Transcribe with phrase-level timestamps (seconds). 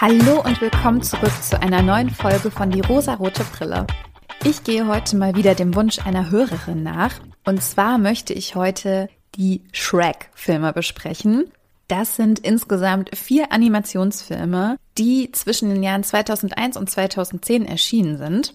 [0.00, 3.84] Hallo und willkommen zurück zu einer neuen Folge von Die rosarote Brille.
[4.44, 7.18] Ich gehe heute mal wieder dem Wunsch einer Hörerin nach.
[7.44, 11.50] Und zwar möchte ich heute die Shrek-Filme besprechen.
[11.88, 18.54] Das sind insgesamt vier Animationsfilme, die zwischen den Jahren 2001 und 2010 erschienen sind.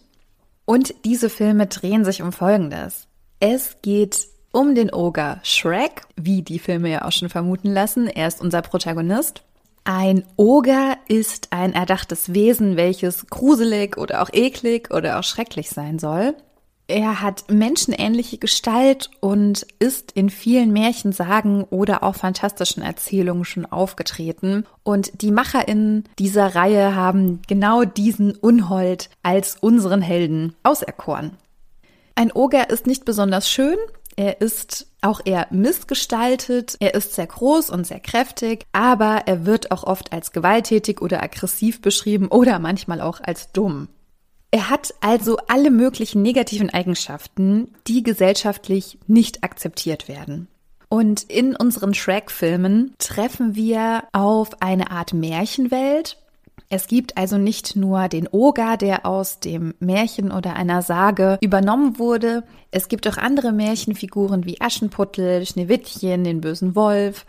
[0.63, 3.09] Und diese Filme drehen sich um Folgendes.
[3.41, 8.07] Es geht um den Oger Shrek, wie die Filme ja auch schon vermuten lassen.
[8.07, 9.43] Er ist unser Protagonist.
[9.85, 15.99] Ein Oger ist ein erdachtes Wesen, welches gruselig oder auch eklig oder auch schrecklich sein
[15.99, 16.35] soll.
[16.87, 24.65] Er hat menschenähnliche Gestalt und ist in vielen Märchensagen oder auch fantastischen Erzählungen schon aufgetreten.
[24.83, 31.37] Und die MacherInnen dieser Reihe haben genau diesen Unhold als unseren Helden auserkoren.
[32.15, 33.77] Ein Oger ist nicht besonders schön,
[34.15, 39.71] er ist auch eher missgestaltet, er ist sehr groß und sehr kräftig, aber er wird
[39.71, 43.89] auch oft als gewalttätig oder aggressiv beschrieben oder manchmal auch als dumm.
[44.51, 50.47] Er hat also alle möglichen negativen Eigenschaften, die gesellschaftlich nicht akzeptiert werden.
[50.89, 56.22] Und in unseren Shrek-Filmen treffen wir auf eine Art Märchenwelt,
[56.73, 61.99] es gibt also nicht nur den Oger, der aus dem Märchen oder einer Sage übernommen
[61.99, 62.43] wurde.
[62.71, 67.27] Es gibt auch andere Märchenfiguren wie Aschenputtel, Schneewittchen, den bösen Wolf.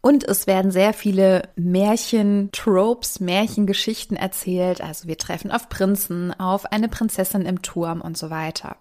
[0.00, 4.80] Und es werden sehr viele Märchen-Tropes, Märchengeschichten erzählt.
[4.80, 8.74] Also wir treffen auf Prinzen, auf eine Prinzessin im Turm und so weiter.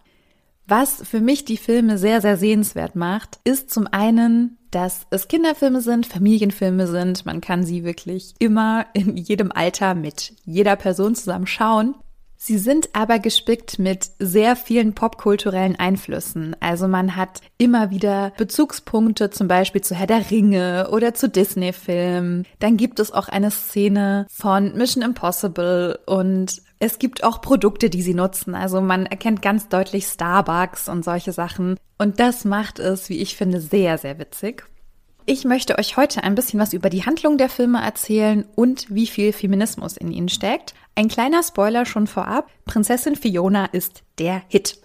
[0.65, 5.81] Was für mich die Filme sehr, sehr sehenswert macht, ist zum einen dass es Kinderfilme
[5.81, 7.25] sind, Familienfilme sind.
[7.25, 11.95] Man kann sie wirklich immer in jedem Alter mit jeder Person zusammen schauen.
[12.43, 16.55] Sie sind aber gespickt mit sehr vielen popkulturellen Einflüssen.
[16.59, 22.47] Also man hat immer wieder Bezugspunkte zum Beispiel zu Herr der Ringe oder zu Disney-Filmen.
[22.57, 28.01] Dann gibt es auch eine Szene von Mission Impossible und es gibt auch Produkte, die
[28.01, 28.55] sie nutzen.
[28.55, 31.77] Also man erkennt ganz deutlich Starbucks und solche Sachen.
[31.99, 34.65] Und das macht es, wie ich finde, sehr, sehr witzig.
[35.27, 39.05] Ich möchte euch heute ein bisschen was über die Handlung der Filme erzählen und wie
[39.05, 40.73] viel Feminismus in ihnen steckt.
[40.95, 42.49] Ein kleiner Spoiler schon vorab.
[42.65, 44.79] Prinzessin Fiona ist der Hit.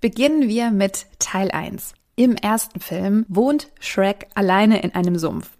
[0.00, 1.94] Beginnen wir mit Teil 1.
[2.16, 5.50] Im ersten Film wohnt Shrek alleine in einem Sumpf.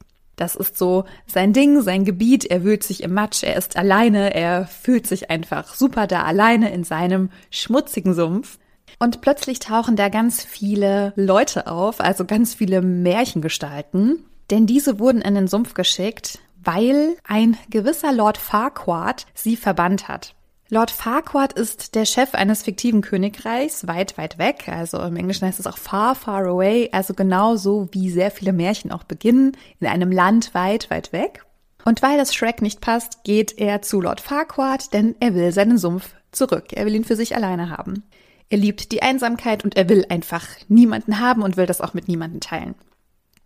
[0.42, 2.44] Das ist so sein Ding, sein Gebiet.
[2.44, 6.72] Er wühlt sich im Matsch, er ist alleine, er fühlt sich einfach super da alleine
[6.72, 8.58] in seinem schmutzigen Sumpf.
[8.98, 14.24] Und plötzlich tauchen da ganz viele Leute auf, also ganz viele Märchengestalten.
[14.50, 20.34] Denn diese wurden in den Sumpf geschickt, weil ein gewisser Lord Farquaad sie verbannt hat.
[20.72, 24.70] Lord Farquaad ist der Chef eines fiktiven Königreichs, weit, weit weg.
[24.70, 26.88] Also im Englischen heißt es auch far, far away.
[26.92, 31.44] Also genau so wie sehr viele Märchen auch beginnen, in einem Land weit, weit weg.
[31.84, 35.76] Und weil das Shrek nicht passt, geht er zu Lord Farquaad, denn er will seinen
[35.76, 36.72] Sumpf zurück.
[36.72, 38.04] Er will ihn für sich alleine haben.
[38.48, 42.08] Er liebt die Einsamkeit und er will einfach niemanden haben und will das auch mit
[42.08, 42.76] niemanden teilen.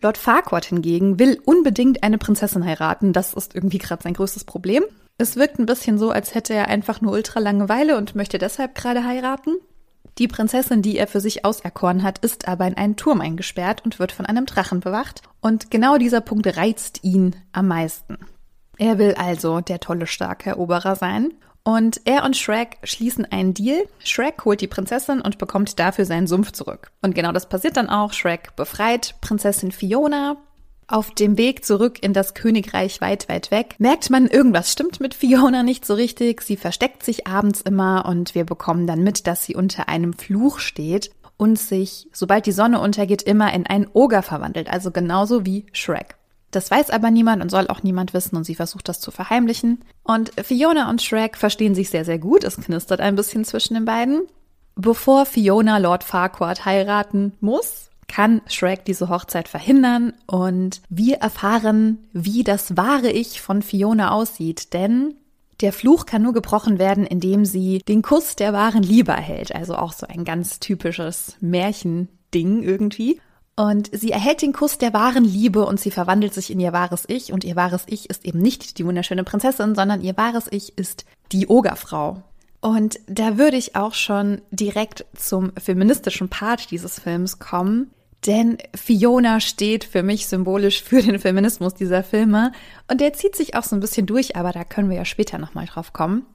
[0.00, 3.12] Lord Farquaad hingegen will unbedingt eine Prinzessin heiraten.
[3.12, 4.84] Das ist irgendwie gerade sein größtes Problem.
[5.18, 8.74] Es wirkt ein bisschen so, als hätte er einfach nur ultra Langeweile und möchte deshalb
[8.74, 9.56] gerade heiraten.
[10.18, 13.98] Die Prinzessin, die er für sich auserkoren hat, ist aber in einen Turm eingesperrt und
[13.98, 15.22] wird von einem Drachen bewacht.
[15.40, 18.18] Und genau dieser Punkt reizt ihn am meisten.
[18.78, 21.32] Er will also der tolle, starke Eroberer sein.
[21.64, 23.86] Und er und Shrek schließen einen Deal.
[24.04, 26.92] Shrek holt die Prinzessin und bekommt dafür seinen Sumpf zurück.
[27.02, 28.12] Und genau das passiert dann auch.
[28.12, 30.36] Shrek befreit Prinzessin Fiona,
[30.88, 35.14] auf dem Weg zurück in das Königreich weit, weit weg merkt man, irgendwas stimmt mit
[35.14, 36.42] Fiona nicht so richtig.
[36.42, 40.60] Sie versteckt sich abends immer und wir bekommen dann mit, dass sie unter einem Fluch
[40.60, 44.70] steht und sich, sobald die Sonne untergeht, immer in einen Oger verwandelt.
[44.70, 46.16] Also genauso wie Shrek.
[46.50, 49.82] Das weiß aber niemand und soll auch niemand wissen und sie versucht das zu verheimlichen.
[50.04, 52.44] Und Fiona und Shrek verstehen sich sehr, sehr gut.
[52.44, 54.22] Es knistert ein bisschen zwischen den beiden.
[54.76, 62.44] Bevor Fiona Lord Farquaad heiraten muss, kann Shrek diese Hochzeit verhindern und wir erfahren, wie
[62.44, 65.14] das wahre Ich von Fiona aussieht, denn
[65.60, 69.74] der Fluch kann nur gebrochen werden, indem sie den Kuss der wahren Liebe erhält, also
[69.74, 73.20] auch so ein ganz typisches Märchending irgendwie.
[73.58, 77.04] Und sie erhält den Kuss der wahren Liebe und sie verwandelt sich in ihr wahres
[77.08, 80.76] Ich und ihr wahres Ich ist eben nicht die wunderschöne Prinzessin, sondern ihr wahres Ich
[80.76, 82.22] ist die Ogerfrau.
[82.60, 87.90] Und da würde ich auch schon direkt zum feministischen Part dieses Films kommen,
[88.24, 92.52] denn Fiona steht für mich symbolisch für den Feminismus dieser Filme
[92.90, 95.38] und der zieht sich auch so ein bisschen durch, aber da können wir ja später
[95.38, 96.26] nochmal drauf kommen.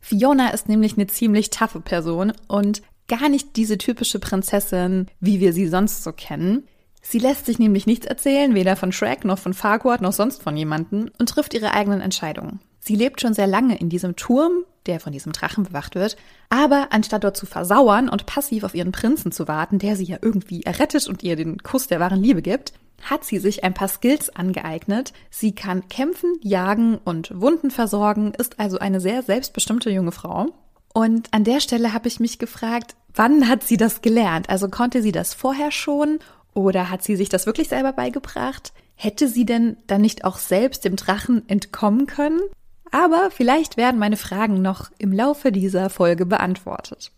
[0.00, 5.52] Fiona ist nämlich eine ziemlich taffe Person und gar nicht diese typische Prinzessin, wie wir
[5.52, 6.64] sie sonst so kennen.
[7.02, 10.56] Sie lässt sich nämlich nichts erzählen, weder von Shrek noch von Farquaad noch sonst von
[10.56, 12.58] jemanden und trifft ihre eigenen Entscheidungen.
[12.86, 16.16] Sie lebt schon sehr lange in diesem Turm, der von diesem Drachen bewacht wird,
[16.50, 20.18] aber anstatt dort zu versauern und passiv auf ihren Prinzen zu warten, der sie ja
[20.22, 23.88] irgendwie errettet und ihr den Kuss der wahren Liebe gibt, hat sie sich ein paar
[23.88, 25.12] Skills angeeignet.
[25.30, 30.46] Sie kann kämpfen, jagen und Wunden versorgen, ist also eine sehr selbstbestimmte junge Frau.
[30.94, 34.48] Und an der Stelle habe ich mich gefragt, wann hat sie das gelernt?
[34.48, 36.20] Also konnte sie das vorher schon
[36.54, 38.72] oder hat sie sich das wirklich selber beigebracht?
[38.94, 42.40] Hätte sie denn dann nicht auch selbst dem Drachen entkommen können?
[42.90, 47.12] Aber vielleicht werden meine Fragen noch im Laufe dieser Folge beantwortet.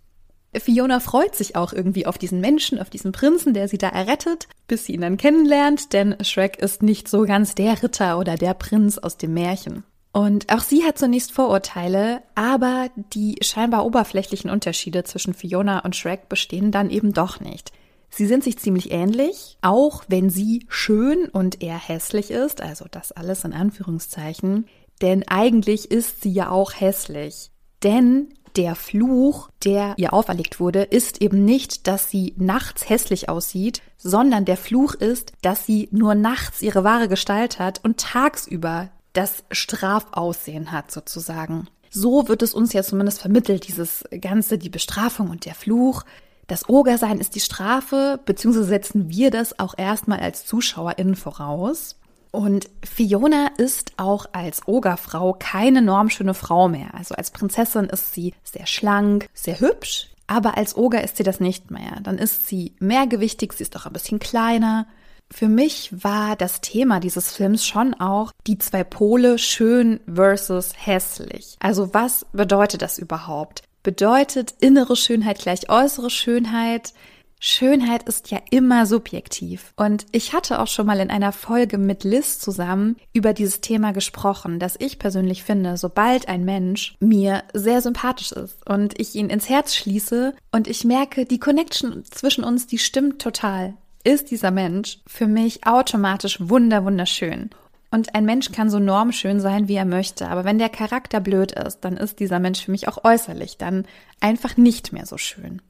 [0.57, 4.49] Fiona freut sich auch irgendwie auf diesen Menschen, auf diesen Prinzen, der sie da errettet,
[4.67, 8.55] bis sie ihn dann kennenlernt, denn Shrek ist nicht so ganz der Ritter oder der
[8.55, 9.85] Prinz aus dem Märchen.
[10.13, 16.29] Und auch sie hat zunächst Vorurteile, aber die scheinbar oberflächlichen Unterschiede zwischen Fiona und Shrek
[16.29, 17.73] bestehen dann eben doch nicht.
[18.11, 23.13] Sie sind sich ziemlich ähnlich, auch wenn sie schön und er hässlich ist, also das
[23.13, 24.67] alles in Anführungszeichen,
[25.03, 27.51] denn eigentlich ist sie ja auch hässlich.
[27.83, 33.83] Denn der Fluch, der ihr auferlegt wurde, ist eben nicht, dass sie nachts hässlich aussieht,
[33.97, 39.45] sondern der Fluch ist, dass sie nur nachts ihre wahre Gestalt hat und tagsüber das
[39.51, 41.69] Strafaussehen hat sozusagen.
[41.91, 46.03] So wird es uns ja zumindest vermittelt, dieses Ganze, die Bestrafung und der Fluch.
[46.47, 51.97] Das Ogersein ist die Strafe, beziehungsweise setzen wir das auch erstmal als ZuschauerInnen voraus.
[52.31, 56.95] Und Fiona ist auch als Ogerfrau keine normschöne Frau mehr.
[56.95, 61.41] Also als Prinzessin ist sie sehr schlank, sehr hübsch, aber als Oger ist sie das
[61.41, 62.01] nicht mehr.
[62.03, 64.87] Dann ist sie mehrgewichtig, sie ist auch ein bisschen kleiner,
[65.31, 71.57] für mich war das Thema dieses Films schon auch die zwei Pole schön versus hässlich.
[71.61, 73.63] Also was bedeutet das überhaupt?
[73.83, 76.95] Bedeutet innere Schönheit gleich äußere Schönheit?
[77.41, 79.73] Schönheit ist ja immer subjektiv.
[79.77, 83.93] Und ich hatte auch schon mal in einer Folge mit Liz zusammen über dieses Thema
[83.93, 89.31] gesprochen, dass ich persönlich finde, sobald ein Mensch mir sehr sympathisch ist und ich ihn
[89.31, 93.75] ins Herz schließe und ich merke, die Connection zwischen uns, die stimmt total
[94.05, 97.51] ist dieser Mensch für mich automatisch wunder wunderschön.
[97.91, 101.53] Und ein Mensch kann so normschön sein, wie er möchte, aber wenn der Charakter blöd
[101.53, 103.87] ist, dann ist dieser Mensch für mich auch äußerlich dann
[104.21, 105.63] einfach nicht mehr so schön.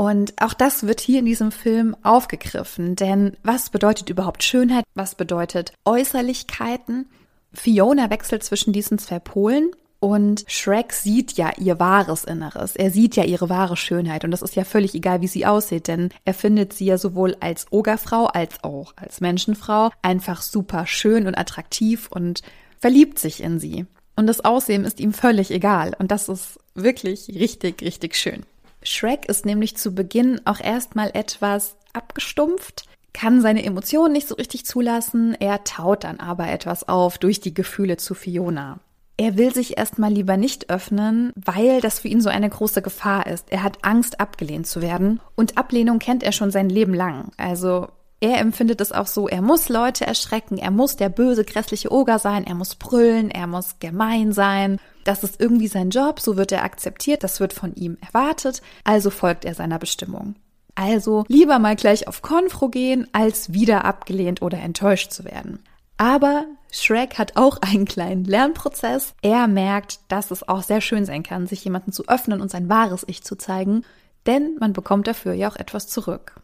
[0.00, 4.86] Und auch das wird hier in diesem Film aufgegriffen, denn was bedeutet überhaupt Schönheit?
[4.94, 7.10] Was bedeutet Äußerlichkeiten?
[7.52, 12.76] Fiona wechselt zwischen diesen zwei Polen und Shrek sieht ja ihr wahres Inneres.
[12.76, 14.24] Er sieht ja ihre wahre Schönheit.
[14.24, 17.36] Und das ist ja völlig egal, wie sie aussieht, denn er findet sie ja sowohl
[17.40, 22.40] als Ogerfrau als auch als Menschenfrau einfach super schön und attraktiv und
[22.78, 23.84] verliebt sich in sie.
[24.16, 25.94] Und das Aussehen ist ihm völlig egal.
[25.98, 28.46] Und das ist wirklich richtig, richtig schön.
[28.82, 34.64] Shrek ist nämlich zu Beginn auch erstmal etwas abgestumpft, kann seine Emotionen nicht so richtig
[34.64, 35.34] zulassen.
[35.38, 38.80] Er taut dann aber etwas auf durch die Gefühle zu Fiona.
[39.16, 43.26] Er will sich erstmal lieber nicht öffnen, weil das für ihn so eine große Gefahr
[43.26, 43.52] ist.
[43.52, 45.20] Er hat Angst, abgelehnt zu werden.
[45.34, 47.30] Und Ablehnung kennt er schon sein Leben lang.
[47.36, 47.88] Also
[48.20, 52.18] er empfindet es auch so, er muss Leute erschrecken, er muss der böse, grässliche Oger
[52.18, 54.78] sein, er muss brüllen, er muss gemein sein.
[55.04, 59.08] Das ist irgendwie sein Job, so wird er akzeptiert, das wird von ihm erwartet, also
[59.08, 60.34] folgt er seiner Bestimmung.
[60.74, 65.62] Also lieber mal gleich auf Konfro gehen, als wieder abgelehnt oder enttäuscht zu werden.
[65.96, 69.14] Aber Shrek hat auch einen kleinen Lernprozess.
[69.22, 72.68] Er merkt, dass es auch sehr schön sein kann, sich jemanden zu öffnen und sein
[72.68, 73.84] wahres Ich zu zeigen,
[74.26, 76.34] denn man bekommt dafür ja auch etwas zurück.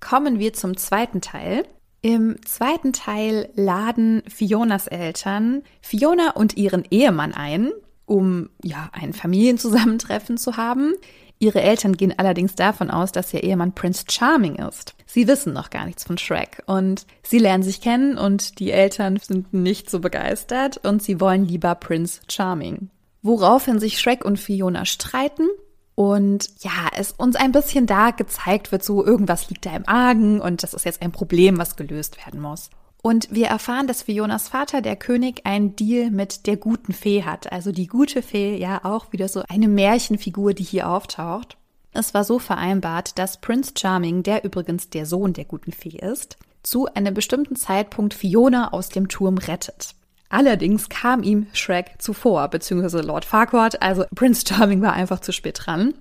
[0.00, 1.66] Kommen wir zum zweiten Teil.
[2.02, 7.72] Im zweiten Teil laden Fionas Eltern Fiona und ihren Ehemann ein,
[8.04, 10.94] um ja ein Familienzusammentreffen zu haben.
[11.38, 14.94] Ihre Eltern gehen allerdings davon aus, dass ihr Ehemann Prince Charming ist.
[15.04, 19.18] Sie wissen noch gar nichts von Shrek und sie lernen sich kennen und die Eltern
[19.18, 22.90] sind nicht so begeistert und sie wollen lieber Prince Charming.
[23.22, 25.48] Woraufhin sich Shrek und Fiona streiten
[25.96, 30.42] und ja, es uns ein bisschen da gezeigt wird, so irgendwas liegt da im Argen
[30.42, 32.68] und das ist jetzt ein Problem, was gelöst werden muss.
[33.02, 37.50] Und wir erfahren, dass Fionas Vater, der König, einen Deal mit der guten Fee hat.
[37.50, 41.56] Also die gute Fee, ja, auch wieder so eine Märchenfigur, die hier auftaucht.
[41.92, 46.36] Es war so vereinbart, dass Prince Charming, der übrigens der Sohn der guten Fee ist,
[46.62, 49.94] zu einem bestimmten Zeitpunkt Fiona aus dem Turm rettet.
[50.28, 55.60] Allerdings kam ihm Shrek zuvor, beziehungsweise Lord Farquaad, also Prince Charming war einfach zu spät
[55.64, 55.94] dran.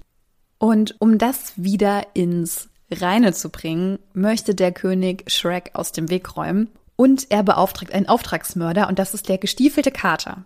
[0.58, 6.36] Und um das wieder ins Reine zu bringen, möchte der König Shrek aus dem Weg
[6.36, 10.46] räumen und er beauftragt einen Auftragsmörder und das ist der gestiefelte Kater.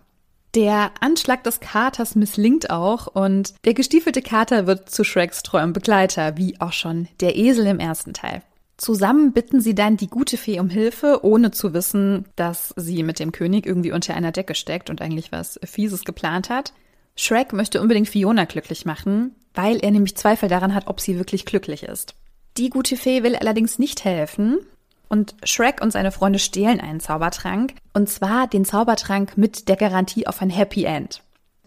[0.54, 6.36] Der Anschlag des Katers misslingt auch und der gestiefelte Kater wird zu Shreks treuem Begleiter,
[6.36, 8.42] wie auch schon der Esel im ersten Teil.
[8.80, 13.18] Zusammen bitten sie dann die gute Fee um Hilfe, ohne zu wissen, dass sie mit
[13.18, 16.72] dem König irgendwie unter einer Decke steckt und eigentlich was Fieses geplant hat.
[17.14, 21.44] Shrek möchte unbedingt Fiona glücklich machen, weil er nämlich Zweifel daran hat, ob sie wirklich
[21.44, 22.14] glücklich ist.
[22.56, 24.60] Die gute Fee will allerdings nicht helfen
[25.10, 30.26] und Shrek und seine Freunde stehlen einen Zaubertrank und zwar den Zaubertrank mit der Garantie
[30.26, 31.22] auf ein Happy End.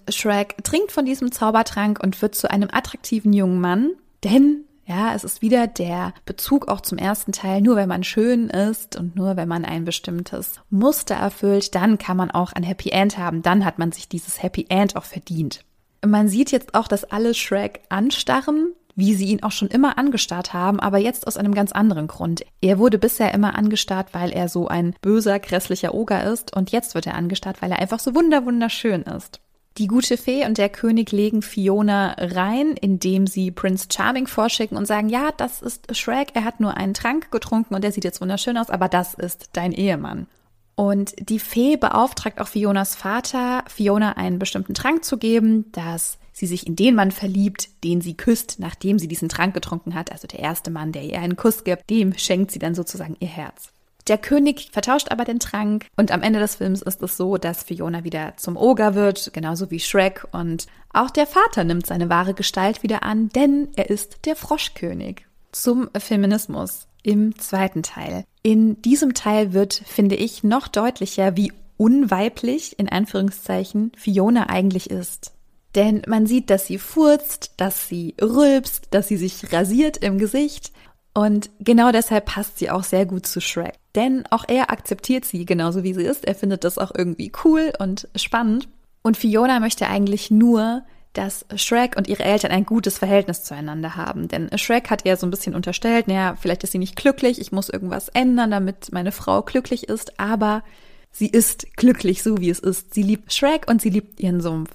[0.09, 3.91] Shrek trinkt von diesem Zaubertrank und wird zu einem attraktiven jungen Mann,
[4.23, 7.61] denn ja, es ist wieder der Bezug auch zum ersten Teil.
[7.61, 12.17] Nur wenn man schön ist und nur wenn man ein bestimmtes Muster erfüllt, dann kann
[12.17, 13.41] man auch ein Happy End haben.
[13.41, 15.63] Dann hat man sich dieses Happy End auch verdient.
[16.05, 20.53] Man sieht jetzt auch, dass alle Shrek anstarren, wie sie ihn auch schon immer angestarrt
[20.53, 22.43] haben, aber jetzt aus einem ganz anderen Grund.
[22.61, 26.93] Er wurde bisher immer angestarrt, weil er so ein böser, grässlicher Oger ist und jetzt
[26.93, 29.39] wird er angestarrt, weil er einfach so wunderwunderschön ist.
[29.79, 34.85] Die gute Fee und der König legen Fiona rein, indem sie Prince Charming vorschicken und
[34.85, 38.21] sagen, ja, das ist Shrek, er hat nur einen Trank getrunken und er sieht jetzt
[38.21, 40.27] wunderschön aus, aber das ist dein Ehemann.
[40.75, 46.47] Und die Fee beauftragt auch Fionas Vater, Fiona einen bestimmten Trank zu geben, dass sie
[46.47, 50.11] sich in den Mann verliebt, den sie küsst, nachdem sie diesen Trank getrunken hat.
[50.11, 53.27] Also der erste Mann, der ihr einen Kuss gibt, dem schenkt sie dann sozusagen ihr
[53.27, 53.72] Herz.
[54.07, 57.63] Der König vertauscht aber den Trank und am Ende des Films ist es so, dass
[57.63, 62.33] Fiona wieder zum Oger wird, genauso wie Shrek und auch der Vater nimmt seine wahre
[62.33, 65.25] Gestalt wieder an, denn er ist der Froschkönig.
[65.51, 68.25] Zum Feminismus im zweiten Teil.
[68.41, 75.33] In diesem Teil wird, finde ich, noch deutlicher, wie unweiblich in Anführungszeichen Fiona eigentlich ist.
[75.75, 80.71] Denn man sieht, dass sie furzt, dass sie rülpst, dass sie sich rasiert im Gesicht
[81.13, 83.73] und genau deshalb passt sie auch sehr gut zu Shrek.
[83.95, 86.25] Denn auch er akzeptiert sie genauso wie sie ist.
[86.25, 88.67] Er findet das auch irgendwie cool und spannend.
[89.03, 94.27] Und Fiona möchte eigentlich nur, dass Shrek und ihre Eltern ein gutes Verhältnis zueinander haben.
[94.27, 97.51] Denn Shrek hat ihr so ein bisschen unterstellt, naja, vielleicht ist sie nicht glücklich, ich
[97.51, 100.63] muss irgendwas ändern, damit meine Frau glücklich ist, aber
[101.11, 102.95] sie ist glücklich, so wie es ist.
[102.95, 104.71] Sie liebt Shrek und sie liebt ihren Sumpf.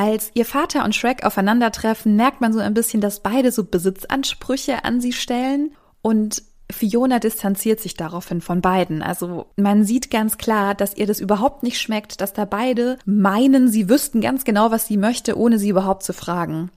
[0.00, 4.84] Als ihr Vater und Shrek aufeinandertreffen, merkt man so ein bisschen, dass beide so Besitzansprüche
[4.84, 9.02] an sie stellen und Fiona distanziert sich daraufhin von beiden.
[9.02, 13.66] Also man sieht ganz klar, dass ihr das überhaupt nicht schmeckt, dass da beide meinen,
[13.66, 16.70] sie wüssten ganz genau, was sie möchte, ohne sie überhaupt zu fragen.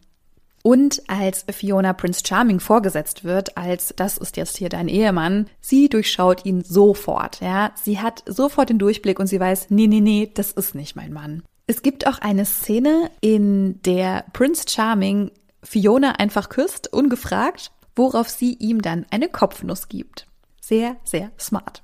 [0.64, 5.90] Und als Fiona Prince Charming vorgesetzt wird, als das ist jetzt hier dein Ehemann, sie
[5.90, 7.72] durchschaut ihn sofort, ja.
[7.76, 11.14] Sie hat sofort den Durchblick und sie weiß, nee, nee, nee, das ist nicht mein
[11.14, 11.44] Mann.
[11.68, 15.32] Es gibt auch eine Szene, in der Prince Charming
[15.64, 20.28] Fiona einfach küsst, ungefragt, worauf sie ihm dann eine Kopfnuss gibt.
[20.60, 21.84] Sehr, sehr smart.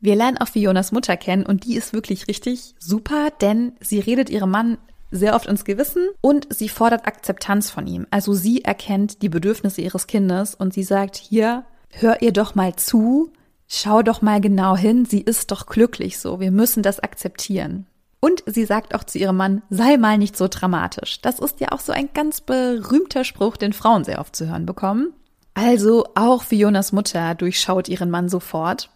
[0.00, 4.30] Wir lernen auch Fionas Mutter kennen und die ist wirklich richtig super, denn sie redet
[4.30, 4.78] ihrem Mann
[5.10, 8.06] sehr oft ins Gewissen und sie fordert Akzeptanz von ihm.
[8.10, 12.76] Also sie erkennt die Bedürfnisse ihres Kindes und sie sagt, hier, hör ihr doch mal
[12.76, 13.32] zu,
[13.68, 17.86] schau doch mal genau hin, sie ist doch glücklich so, wir müssen das akzeptieren.
[18.20, 21.20] Und sie sagt auch zu ihrem Mann, sei mal nicht so dramatisch.
[21.20, 24.66] Das ist ja auch so ein ganz berühmter Spruch, den Frauen sehr oft zu hören
[24.66, 25.12] bekommen.
[25.54, 28.90] Also auch Fionas Mutter durchschaut ihren Mann sofort.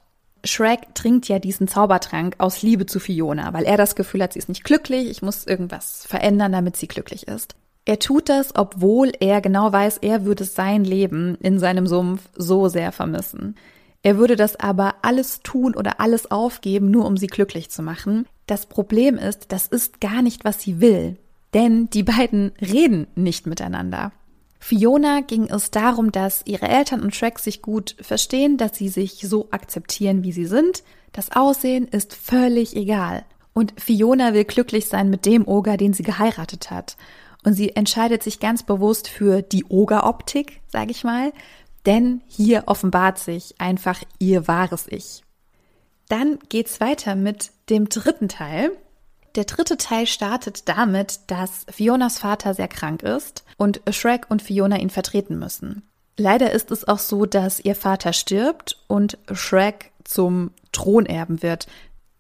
[0.45, 4.39] Shrek trinkt ja diesen Zaubertrank aus Liebe zu Fiona, weil er das Gefühl hat, sie
[4.39, 7.55] ist nicht glücklich, ich muss irgendwas verändern, damit sie glücklich ist.
[7.85, 12.69] Er tut das, obwohl er genau weiß, er würde sein Leben in seinem Sumpf so
[12.69, 13.57] sehr vermissen.
[14.03, 18.27] Er würde das aber alles tun oder alles aufgeben, nur um sie glücklich zu machen.
[18.47, 21.19] Das Problem ist, das ist gar nicht, was sie will.
[21.53, 24.13] Denn die beiden reden nicht miteinander.
[24.59, 29.27] Fiona ging es darum, dass ihre Eltern und Shrek sich gut verstehen, dass sie sich
[29.27, 30.85] so akzeptieren, wie sie sind.
[31.13, 33.25] Das Aussehen ist völlig egal.
[33.53, 36.97] Und Fiona will glücklich sein mit dem Oger, den sie geheiratet hat.
[37.43, 41.33] Und sie entscheidet sich ganz bewusst für die Ogeroptik, sage ich mal,
[41.91, 45.25] denn hier offenbart sich einfach ihr wahres Ich.
[46.09, 48.71] Dann geht's weiter mit dem dritten Teil.
[49.35, 54.79] Der dritte Teil startet damit, dass Fionas Vater sehr krank ist und Shrek und Fiona
[54.79, 55.83] ihn vertreten müssen.
[56.17, 61.67] Leider ist es auch so, dass ihr Vater stirbt und Shrek zum Thronerben wird.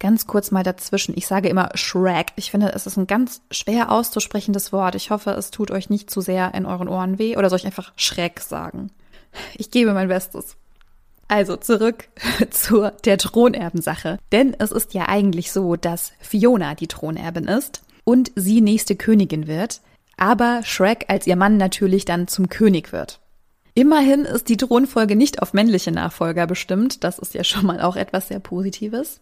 [0.00, 1.16] Ganz kurz mal dazwischen.
[1.16, 2.32] Ich sage immer Shrek.
[2.34, 4.96] Ich finde, es ist ein ganz schwer auszusprechendes Wort.
[4.96, 7.36] Ich hoffe, es tut euch nicht zu sehr in euren Ohren weh.
[7.36, 8.90] Oder soll ich einfach Schreck sagen?
[9.56, 10.56] Ich gebe mein Bestes.
[11.28, 12.08] Also zurück
[12.50, 14.18] zur der Thronerbensache.
[14.32, 19.46] Denn es ist ja eigentlich so, dass Fiona die Thronerbin ist und sie nächste Königin
[19.46, 19.80] wird,
[20.16, 23.20] aber Shrek als ihr Mann natürlich dann zum König wird.
[23.74, 27.96] Immerhin ist die Thronfolge nicht auf männliche Nachfolger bestimmt, das ist ja schon mal auch
[27.96, 29.20] etwas sehr Positives.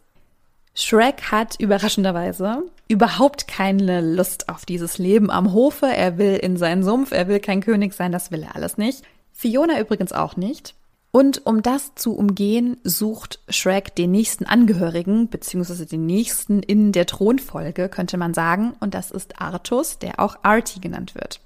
[0.75, 6.83] Shrek hat überraschenderweise überhaupt keine Lust auf dieses Leben am Hofe, er will in seinen
[6.83, 9.03] Sumpf, er will kein König sein, das will er alles nicht.
[9.38, 10.75] Fiona übrigens auch nicht.
[11.12, 17.07] Und um das zu umgehen, sucht Shrek den nächsten Angehörigen, beziehungsweise den nächsten in der
[17.07, 18.75] Thronfolge, könnte man sagen.
[18.80, 21.40] Und das ist Artus, der auch Artie genannt wird.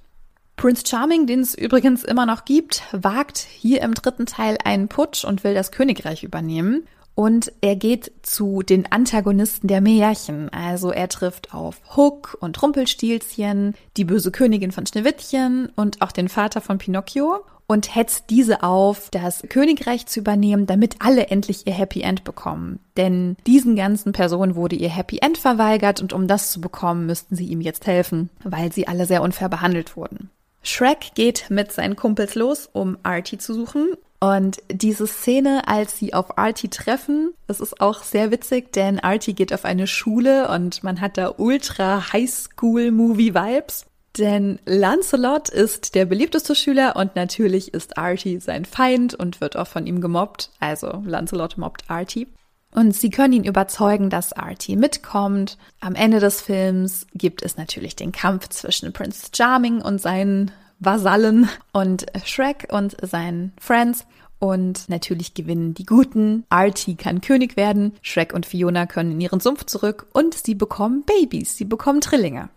[0.56, 5.24] Prince Charming, den es übrigens immer noch gibt, wagt hier im dritten Teil einen Putsch
[5.24, 6.88] und will das Königreich übernehmen.
[7.14, 10.48] Und er geht zu den Antagonisten der Märchen.
[10.48, 16.30] Also er trifft auf Hook und Rumpelstilzchen, die böse Königin von Schneewittchen und auch den
[16.30, 21.72] Vater von Pinocchio und hetzt diese auf, das Königreich zu übernehmen, damit alle endlich ihr
[21.72, 22.80] Happy End bekommen.
[22.96, 27.34] Denn diesen ganzen Personen wurde ihr Happy End verweigert und um das zu bekommen, müssten
[27.34, 30.30] sie ihm jetzt helfen, weil sie alle sehr unfair behandelt wurden.
[30.62, 36.14] Shrek geht mit seinen Kumpels los, um Artie zu suchen und diese Szene, als sie
[36.14, 40.84] auf Artie treffen, das ist auch sehr witzig, denn Artie geht auf eine Schule und
[40.84, 43.86] man hat da ultra Highschool-Movie-Vibes.
[44.18, 49.66] Denn Lancelot ist der beliebteste Schüler und natürlich ist Artie sein Feind und wird auch
[49.66, 50.50] von ihm gemobbt.
[50.60, 52.28] Also Lancelot mobbt Artie.
[52.74, 55.58] Und sie können ihn überzeugen, dass Artie mitkommt.
[55.80, 61.48] Am Ende des Films gibt es natürlich den Kampf zwischen Prince Charming und seinen Vasallen
[61.72, 64.06] und Shrek und seinen Friends.
[64.38, 66.44] Und natürlich gewinnen die Guten.
[66.48, 67.92] Artie kann König werden.
[68.02, 71.56] Shrek und Fiona können in ihren Sumpf zurück und sie bekommen Babys.
[71.56, 72.48] Sie bekommen Trillinge.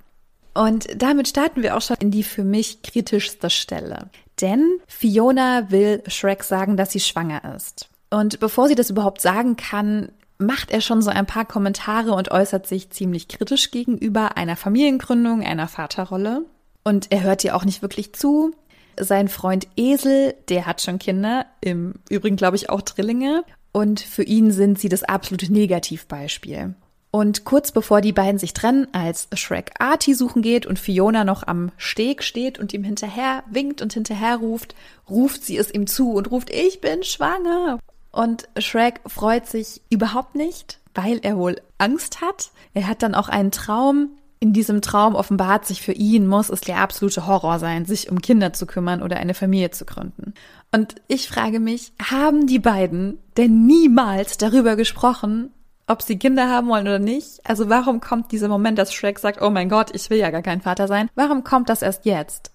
[0.55, 4.09] Und damit starten wir auch schon in die für mich kritischste Stelle.
[4.41, 7.89] Denn Fiona will Shrek sagen, dass sie schwanger ist.
[8.09, 12.31] Und bevor sie das überhaupt sagen kann, macht er schon so ein paar Kommentare und
[12.31, 16.45] äußert sich ziemlich kritisch gegenüber einer Familiengründung, einer Vaterrolle.
[16.83, 18.53] Und er hört ihr auch nicht wirklich zu.
[18.97, 23.43] Sein Freund Esel, der hat schon Kinder, im Übrigen glaube ich auch Drillinge.
[23.73, 26.75] Und für ihn sind sie das absolute Negativbeispiel.
[27.15, 31.47] Und kurz bevor die beiden sich trennen, als Shrek Artie suchen geht und Fiona noch
[31.47, 34.75] am Steg steht und ihm hinterher winkt und hinterher ruft,
[35.09, 37.79] ruft sie es ihm zu und ruft, ich bin schwanger.
[38.11, 42.51] Und Shrek freut sich überhaupt nicht, weil er wohl Angst hat.
[42.73, 44.09] Er hat dann auch einen Traum,
[44.41, 48.21] in diesem Traum offenbart sich für ihn, muss es der absolute Horror sein, sich um
[48.21, 50.33] Kinder zu kümmern oder eine Familie zu gründen.
[50.73, 55.51] Und ich frage mich, haben die beiden denn niemals darüber gesprochen,
[55.87, 57.39] ob sie Kinder haben wollen oder nicht?
[57.43, 60.41] Also warum kommt dieser Moment, dass Shrek sagt, oh mein Gott, ich will ja gar
[60.41, 61.09] kein Vater sein?
[61.15, 62.51] Warum kommt das erst jetzt?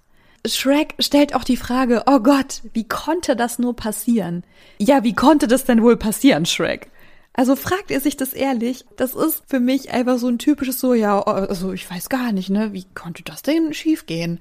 [0.47, 4.43] Shrek stellt auch die Frage, oh Gott, wie konnte das nur passieren?
[4.79, 6.91] Ja, wie konnte das denn wohl passieren, Shrek?
[7.33, 8.85] Also fragt ihr sich das ehrlich?
[8.97, 12.51] Das ist für mich einfach so ein typisches so, ja, also ich weiß gar nicht,
[12.51, 12.73] ne?
[12.73, 14.41] Wie konnte das denn schiefgehen?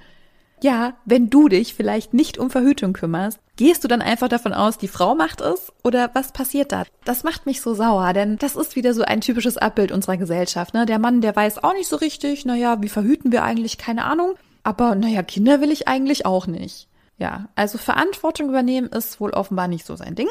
[0.62, 4.78] Ja, wenn du dich vielleicht nicht um Verhütung kümmerst, gehst du dann einfach davon aus,
[4.78, 5.72] die Frau macht es?
[5.84, 6.84] Oder was passiert da?
[7.06, 10.74] Das macht mich so sauer, denn das ist wieder so ein typisches Abbild unserer Gesellschaft,
[10.74, 10.86] ne?
[10.86, 13.78] Der Mann, der weiß auch nicht so richtig, naja, wie verhüten wir eigentlich?
[13.78, 14.34] Keine Ahnung.
[14.63, 16.88] Aber naja, Kinder will ich eigentlich auch nicht.
[17.17, 20.30] Ja, also Verantwortung übernehmen ist wohl offenbar nicht so sein Ding.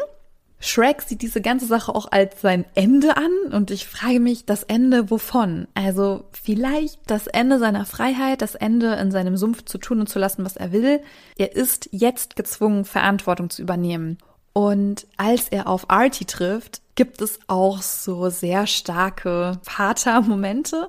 [0.60, 4.64] Shrek sieht diese ganze Sache auch als sein Ende an und ich frage mich, das
[4.64, 5.68] Ende wovon?
[5.74, 10.18] Also vielleicht das Ende seiner Freiheit, das Ende in seinem Sumpf zu tun und zu
[10.18, 11.00] lassen, was er will.
[11.36, 14.18] Er ist jetzt gezwungen, Verantwortung zu übernehmen.
[14.52, 20.88] Und als er auf Artie trifft, gibt es auch so sehr starke Vater-Momente.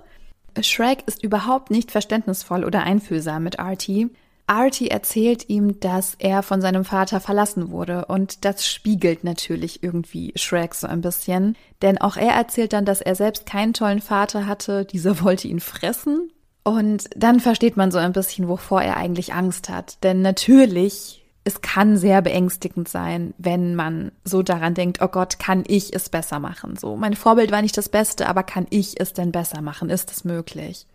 [0.60, 4.10] Shrek ist überhaupt nicht verständnisvoll oder einfühlsam mit Artie.
[4.49, 10.33] Artie erzählt ihm, dass er von seinem Vater verlassen wurde und das spiegelt natürlich irgendwie
[10.35, 14.47] Shrek so ein bisschen, denn auch er erzählt dann, dass er selbst keinen tollen Vater
[14.47, 16.31] hatte, dieser wollte ihn fressen
[16.63, 21.62] und dann versteht man so ein bisschen, wovor er eigentlich Angst hat, denn natürlich es
[21.62, 26.39] kann sehr beängstigend sein, wenn man so daran denkt, oh Gott, kann ich es besser
[26.39, 26.75] machen?
[26.75, 29.89] So, mein Vorbild war nicht das Beste, aber kann ich es denn besser machen?
[29.89, 30.85] Ist es möglich?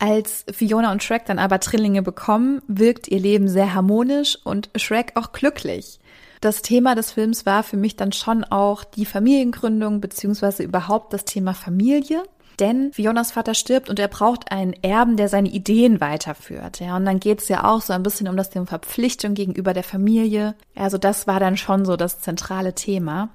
[0.00, 5.12] Als Fiona und Shrek dann aber Trillinge bekommen, wirkt ihr Leben sehr harmonisch und Shrek
[5.14, 6.00] auch glücklich.
[6.40, 11.26] Das Thema des Films war für mich dann schon auch die Familiengründung beziehungsweise überhaupt das
[11.26, 12.22] Thema Familie.
[12.58, 16.80] Denn Fionas Vater stirbt und er braucht einen Erben, der seine Ideen weiterführt.
[16.80, 19.74] Ja, und dann geht es ja auch so ein bisschen um das Thema Verpflichtung gegenüber
[19.74, 20.54] der Familie.
[20.74, 23.28] Also das war dann schon so das zentrale Thema.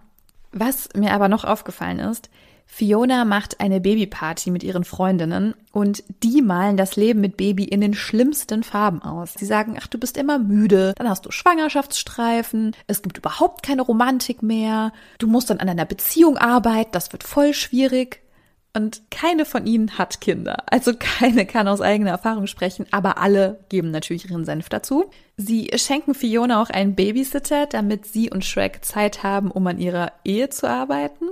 [0.52, 2.30] Was mir aber noch aufgefallen ist,
[2.76, 7.80] Fiona macht eine Babyparty mit ihren Freundinnen und die malen das Leben mit Baby in
[7.80, 9.34] den schlimmsten Farben aus.
[9.34, 13.82] Sie sagen, ach, du bist immer müde, dann hast du Schwangerschaftsstreifen, es gibt überhaupt keine
[13.82, 18.20] Romantik mehr, du musst dann an einer Beziehung arbeiten, das wird voll schwierig.
[18.74, 20.66] Und keine von ihnen hat Kinder.
[20.70, 25.06] Also keine kann aus eigener Erfahrung sprechen, aber alle geben natürlich ihren Senf dazu.
[25.38, 30.12] Sie schenken Fiona auch einen Babysitter, damit sie und Shrek Zeit haben, um an ihrer
[30.26, 31.30] Ehe zu arbeiten.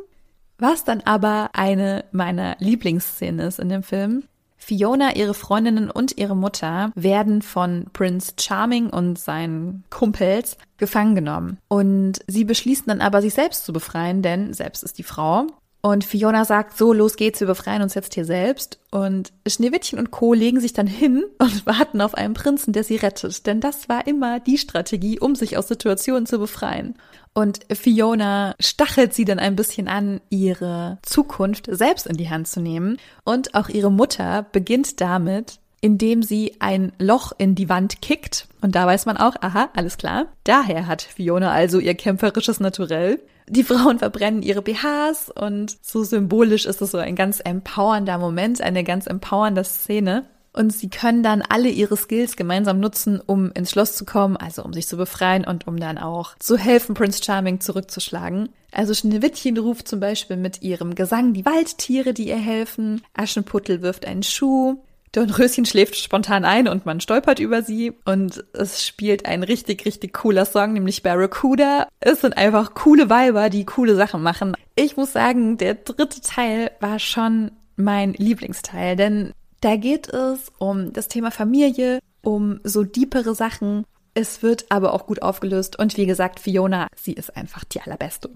[0.63, 4.23] Was dann aber eine meiner Lieblingsszenen ist in dem Film.
[4.55, 11.57] Fiona, ihre Freundinnen und ihre Mutter werden von Prince Charming und seinen Kumpels gefangen genommen.
[11.67, 15.47] Und sie beschließen dann aber, sich selbst zu befreien, denn selbst ist die Frau.
[15.85, 18.79] Und Fiona sagt, so, los geht's, wir befreien uns jetzt hier selbst.
[18.89, 20.33] Und Schneewittchen und Co.
[20.33, 23.45] legen sich dann hin und warten auf einen Prinzen, der sie rettet.
[23.45, 26.95] Denn das war immer die Strategie, um sich aus Situationen zu befreien.
[27.33, 32.61] Und Fiona stachelt sie dann ein bisschen an, ihre Zukunft selbst in die Hand zu
[32.61, 32.97] nehmen.
[33.25, 38.47] Und auch ihre Mutter beginnt damit, indem sie ein Loch in die Wand kickt.
[38.61, 40.27] Und da weiß man auch, aha, alles klar.
[40.45, 43.19] Daher hat Fiona also ihr kämpferisches Naturell.
[43.49, 48.61] Die Frauen verbrennen ihre BHs und so symbolisch ist es so ein ganz empowernder Moment,
[48.61, 50.23] eine ganz empowernde Szene.
[50.53, 54.63] Und sie können dann alle ihre Skills gemeinsam nutzen, um ins Schloss zu kommen, also
[54.63, 58.47] um sich zu befreien und um dann auch zu helfen, Prince Charming zurückzuschlagen.
[58.71, 63.01] Also Schneewittchen ruft zum Beispiel mit ihrem Gesang die Waldtiere, die ihr helfen.
[63.13, 64.77] Aschenputtel wirft einen Schuh.
[65.13, 70.11] Dornröschen schläft spontan ein und man stolpert über sie und es spielt ein richtig, richtig
[70.13, 71.87] cooler Song, nämlich Barracuda.
[71.99, 74.55] Es sind einfach coole Weiber, die coole Sachen machen.
[74.75, 80.93] Ich muss sagen, der dritte Teil war schon mein Lieblingsteil, denn da geht es um
[80.93, 83.85] das Thema Familie, um so diepere Sachen.
[84.15, 88.31] Es wird aber auch gut aufgelöst und wie gesagt, Fiona, sie ist einfach die allerbeste.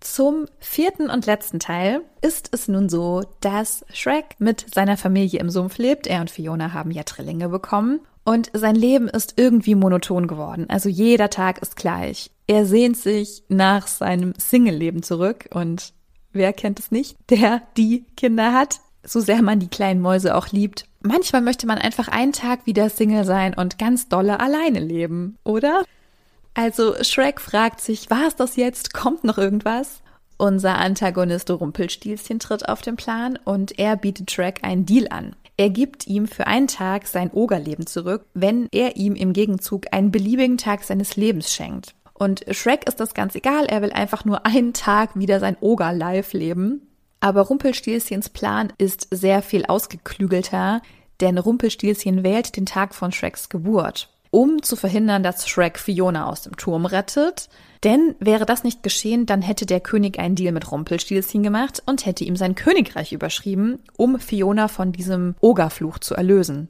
[0.00, 5.50] Zum vierten und letzten Teil ist es nun so, dass Shrek mit seiner Familie im
[5.50, 6.06] Sumpf lebt.
[6.06, 8.00] Er und Fiona haben ja Trillinge bekommen.
[8.24, 10.66] Und sein Leben ist irgendwie monoton geworden.
[10.68, 12.30] Also jeder Tag ist gleich.
[12.48, 15.48] Er sehnt sich nach seinem Single-Leben zurück.
[15.52, 15.92] Und
[16.32, 18.80] wer kennt es nicht, der die Kinder hat?
[19.04, 20.86] So sehr man die kleinen Mäuse auch liebt.
[21.02, 25.84] Manchmal möchte man einfach einen Tag wieder Single sein und ganz dolle alleine leben, oder?
[26.56, 28.94] Also Shrek fragt sich, war es das jetzt?
[28.94, 30.00] Kommt noch irgendwas?
[30.38, 35.36] Unser Antagonist Rumpelstilzchen tritt auf den Plan und er bietet Shrek einen Deal an.
[35.58, 40.10] Er gibt ihm für einen Tag sein Ogerleben zurück, wenn er ihm im Gegenzug einen
[40.10, 41.94] beliebigen Tag seines Lebens schenkt.
[42.14, 46.34] Und Shrek ist das ganz egal, er will einfach nur einen Tag wieder sein Oger-Life
[46.34, 46.88] leben.
[47.20, 50.80] Aber Rumpelstilzchens Plan ist sehr viel ausgeklügelter,
[51.20, 56.42] denn Rumpelstilzchen wählt den Tag von Shreks Geburt um zu verhindern, dass Shrek Fiona aus
[56.42, 57.48] dem Turm rettet.
[57.84, 62.06] Denn wäre das nicht geschehen, dann hätte der König einen Deal mit Rumpelstilzchen gemacht und
[62.06, 66.68] hätte ihm sein Königreich überschrieben, um Fiona von diesem Ogerfluch zu erlösen.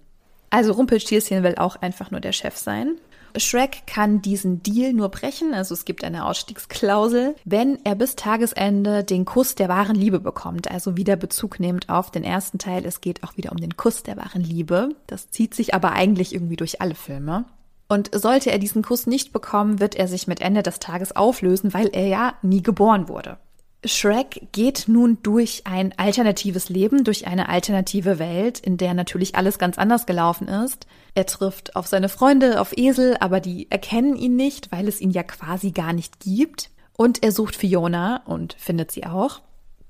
[0.51, 2.97] Also Rumpelstilzchen will auch einfach nur der Chef sein.
[3.38, 9.05] Shrek kann diesen Deal nur brechen, also es gibt eine Ausstiegsklausel, wenn er bis Tagesende
[9.05, 12.85] den Kuss der wahren Liebe bekommt, also wieder Bezug nimmt auf den ersten Teil.
[12.85, 14.90] Es geht auch wieder um den Kuss der wahren Liebe.
[15.07, 17.44] Das zieht sich aber eigentlich irgendwie durch alle Filme.
[17.88, 21.72] Und sollte er diesen Kuss nicht bekommen, wird er sich mit Ende des Tages auflösen,
[21.72, 23.38] weil er ja nie geboren wurde.
[23.85, 29.59] Shrek geht nun durch ein alternatives Leben, durch eine alternative Welt, in der natürlich alles
[29.59, 30.87] ganz anders gelaufen ist.
[31.15, 35.11] Er trifft auf seine Freunde, auf Esel, aber die erkennen ihn nicht, weil es ihn
[35.11, 36.71] ja quasi gar nicht gibt.
[36.97, 39.43] Und er sucht Fiona und findet sie auch.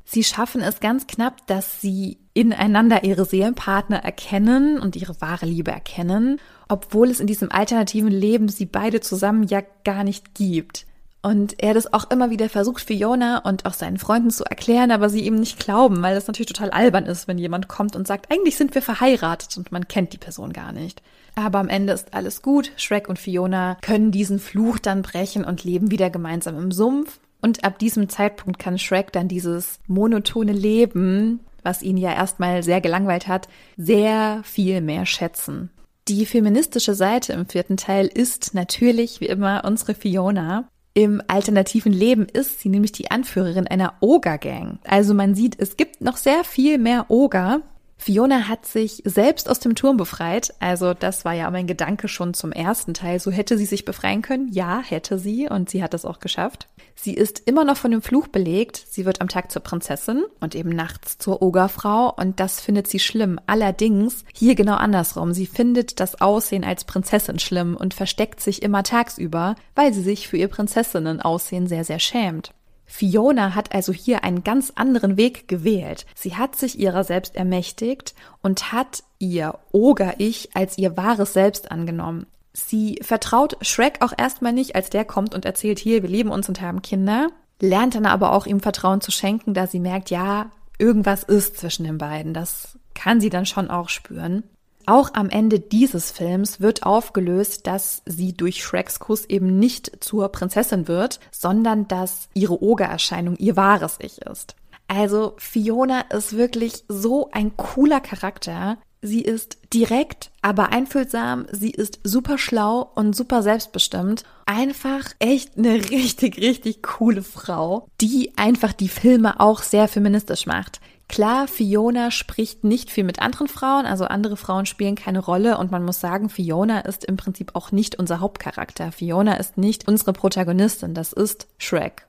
[0.05, 5.71] Sie schaffen es ganz knapp, dass sie ineinander ihre Seelenpartner erkennen und ihre wahre Liebe
[5.71, 10.87] erkennen obwohl es in diesem alternativen Leben sie beide zusammen ja gar nicht gibt.
[11.27, 15.09] Und er das auch immer wieder versucht, Fiona und auch seinen Freunden zu erklären, aber
[15.09, 18.31] sie ihm nicht glauben, weil das natürlich total albern ist, wenn jemand kommt und sagt,
[18.31, 21.03] eigentlich sind wir verheiratet und man kennt die Person gar nicht.
[21.35, 22.71] Aber am Ende ist alles gut.
[22.77, 27.19] Shrek und Fiona können diesen Fluch dann brechen und leben wieder gemeinsam im Sumpf.
[27.43, 32.81] Und ab diesem Zeitpunkt kann Shrek dann dieses monotone Leben, was ihn ja erstmal sehr
[32.81, 35.71] gelangweilt hat, sehr viel mehr schätzen.
[36.07, 40.69] Die feministische Seite im vierten Teil ist natürlich wie immer unsere Fiona.
[40.97, 44.79] Im alternativen Leben ist sie nämlich die Anführerin einer Oger-Gang.
[44.87, 47.61] Also man sieht, es gibt noch sehr viel mehr Oger.
[47.97, 50.55] Fiona hat sich selbst aus dem Turm befreit.
[50.61, 53.19] Also das war ja mein Gedanke schon zum ersten Teil.
[53.21, 54.49] So hätte sie sich befreien können.
[54.53, 55.49] Ja, hätte sie.
[55.49, 56.69] Und sie hat es auch geschafft.
[56.99, 58.83] Sie ist immer noch von dem Fluch belegt.
[58.89, 62.99] Sie wird am Tag zur Prinzessin und eben nachts zur Ogerfrau und das findet sie
[62.99, 63.39] schlimm.
[63.47, 65.35] Allerdings hier genau andersrum.
[65.35, 70.27] Sie findet das Aussehen als Prinzessin schlimm und versteckt sich immer tagsüber, weil sie sich
[70.27, 72.53] für ihr Prinzessinnen-Aussehen sehr, sehr schämt.
[72.87, 76.07] Fiona hat also hier einen ganz anderen Weg gewählt.
[76.15, 82.27] Sie hat sich ihrer selbst ermächtigt und hat ihr Oger-Ich als ihr wahres Selbst angenommen.
[82.53, 86.49] Sie vertraut Shrek auch erstmal nicht, als der kommt und erzählt, hier, wir lieben uns
[86.49, 87.29] und haben Kinder,
[87.61, 91.85] lernt dann aber auch ihm Vertrauen zu schenken, da sie merkt, ja, irgendwas ist zwischen
[91.85, 92.33] den beiden.
[92.33, 94.45] Das kann sie dann schon auch spüren.
[94.87, 100.29] Auch am Ende dieses Films wird aufgelöst, dass sie durch Shreks Kuss eben nicht zur
[100.29, 104.55] Prinzessin wird, sondern dass ihre Ogererscheinung ihr wahres Ich ist.
[104.87, 108.79] Also Fiona ist wirklich so ein cooler Charakter.
[109.03, 111.47] Sie ist direkt, aber einfühlsam.
[111.51, 114.23] Sie ist super schlau und super selbstbestimmt.
[114.47, 120.81] Einfach echt eine richtig, richtig coole Frau, die einfach die Filme auch sehr feministisch macht.
[121.09, 125.71] Klar, Fiona spricht nicht viel mit anderen Frauen, also andere Frauen spielen keine Rolle und
[125.71, 128.91] man muss sagen, Fiona ist im Prinzip auch nicht unser Hauptcharakter.
[128.91, 132.07] Fiona ist nicht unsere Protagonistin, das ist Shrek.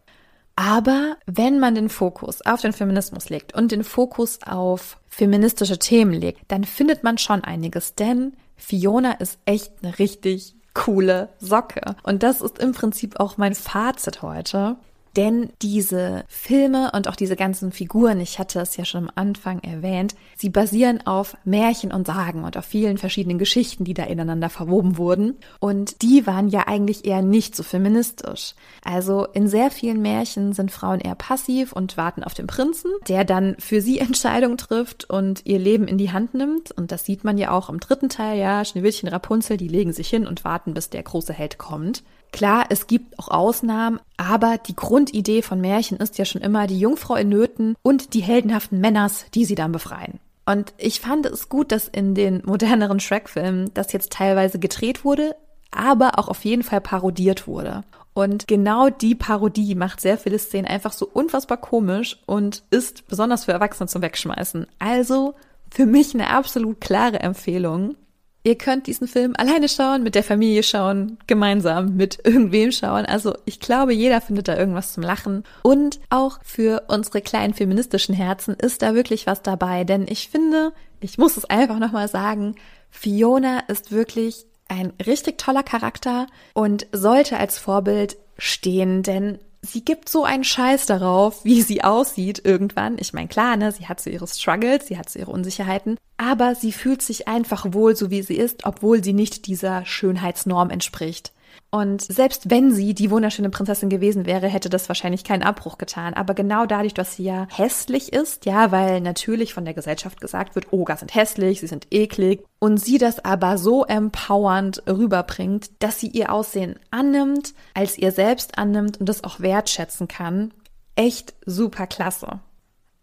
[0.55, 6.13] Aber wenn man den Fokus auf den Feminismus legt und den Fokus auf feministische Themen
[6.13, 11.95] legt, dann findet man schon einiges, denn Fiona ist echt eine richtig coole Socke.
[12.01, 14.77] Und das ist im Prinzip auch mein Fazit heute.
[15.17, 19.59] Denn diese Filme und auch diese ganzen Figuren, ich hatte es ja schon am Anfang
[19.63, 24.51] erwähnt, sie basieren auf Märchen und Sagen und auf vielen verschiedenen Geschichten, die da ineinander
[24.51, 25.37] verwoben wurden.
[25.59, 28.53] Und die waren ja eigentlich eher nicht so feministisch.
[28.83, 33.25] Also in sehr vielen Märchen sind Frauen eher passiv und warten auf den Prinzen, der
[33.25, 36.71] dann für sie Entscheidungen trifft und ihr Leben in die Hand nimmt.
[36.71, 40.09] Und das sieht man ja auch im dritten Teil, ja, Schneewittchen, Rapunzel, die legen sich
[40.09, 42.03] hin und warten, bis der große Held kommt.
[42.31, 46.79] Klar, es gibt auch Ausnahmen, aber die Grundidee von Märchen ist ja schon immer die
[46.79, 50.19] Jungfrau in Nöten und die heldenhaften Männers, die sie dann befreien.
[50.45, 55.35] Und ich fand es gut, dass in den moderneren Shrek-Filmen das jetzt teilweise gedreht wurde,
[55.71, 57.83] aber auch auf jeden Fall parodiert wurde.
[58.13, 63.45] Und genau die Parodie macht sehr viele Szenen einfach so unfassbar komisch und ist besonders
[63.45, 64.65] für Erwachsene zum Wegschmeißen.
[64.79, 65.35] Also
[65.69, 67.95] für mich eine absolut klare Empfehlung.
[68.43, 73.05] Ihr könnt diesen Film alleine schauen, mit der Familie schauen, gemeinsam mit irgendwem schauen.
[73.05, 75.43] Also ich glaube, jeder findet da irgendwas zum Lachen.
[75.63, 79.83] Und auch für unsere kleinen feministischen Herzen ist da wirklich was dabei.
[79.83, 80.71] Denn ich finde,
[81.01, 82.55] ich muss es einfach nochmal sagen,
[82.89, 90.09] Fiona ist wirklich ein richtig toller Charakter und sollte als Vorbild stehen, denn sie gibt
[90.09, 92.97] so einen Scheiß darauf, wie sie aussieht irgendwann.
[92.99, 96.55] Ich meine, klar, ne, sie hat so ihre Struggles, sie hat so ihre Unsicherheiten, aber
[96.55, 101.31] sie fühlt sich einfach wohl, so wie sie ist, obwohl sie nicht dieser Schönheitsnorm entspricht.
[101.69, 106.13] Und selbst wenn sie die wunderschöne Prinzessin gewesen wäre, hätte das wahrscheinlich keinen Abbruch getan.
[106.13, 110.55] Aber genau dadurch, dass sie ja hässlich ist, ja, weil natürlich von der Gesellschaft gesagt
[110.55, 115.99] wird, Oger sind hässlich, sie sind eklig, und sie das aber so empowernd rüberbringt, dass
[115.99, 120.53] sie ihr Aussehen annimmt, als ihr selbst annimmt und das auch wertschätzen kann.
[120.95, 122.39] Echt super klasse.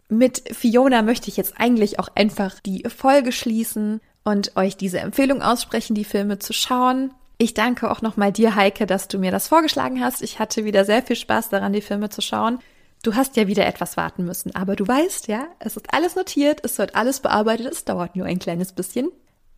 [0.08, 5.42] Mit Fiona möchte ich jetzt eigentlich auch einfach die Folge schließen und euch diese Empfehlung
[5.42, 7.12] aussprechen, die Filme zu schauen.
[7.36, 10.22] Ich danke auch nochmal dir, Heike, dass du mir das vorgeschlagen hast.
[10.22, 12.58] Ich hatte wieder sehr viel Spaß daran, die Filme zu schauen.
[13.02, 16.60] Du hast ja wieder etwas warten müssen, aber du weißt, ja, es ist alles notiert,
[16.64, 19.10] es wird alles bearbeitet, es dauert nur ein kleines bisschen.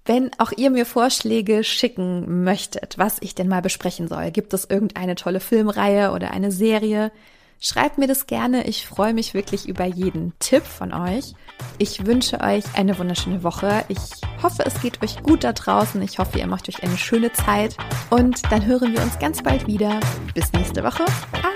[0.05, 4.65] Wenn auch ihr mir Vorschläge schicken möchtet, was ich denn mal besprechen soll, gibt es
[4.65, 7.13] irgendeine tolle Filmreihe oder eine Serie,
[7.61, 8.67] Schreibt mir das gerne.
[8.67, 11.35] Ich freue mich wirklich über jeden Tipp von euch.
[11.79, 13.85] Ich wünsche euch eine wunderschöne Woche.
[13.89, 13.99] Ich
[14.43, 16.01] hoffe, es geht euch gut da draußen.
[16.03, 17.77] Ich hoffe, ihr macht euch eine schöne Zeit.
[18.11, 20.01] Und dann hören wir uns ganz bald wieder.
[20.35, 21.05] Bis nächste Woche.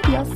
[0.05, 0.29] Adios.